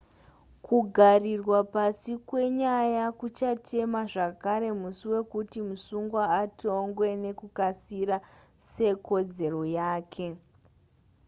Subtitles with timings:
[0.65, 8.17] kugarirwa pasi kwenyaya kuchatema zvakare musi wekuti musungwa atongwe nekukasira
[8.73, 10.27] sekodzero yake